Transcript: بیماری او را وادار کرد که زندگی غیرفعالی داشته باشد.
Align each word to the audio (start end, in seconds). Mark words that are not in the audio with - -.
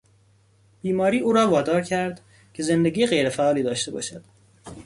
بیماری 0.81 1.19
او 1.19 1.33
را 1.33 1.47
وادار 1.49 1.81
کرد 1.81 2.21
که 2.53 2.63
زندگی 2.63 3.07
غیرفعالی 3.07 3.63
داشته 3.63 3.91
باشد. 3.91 4.23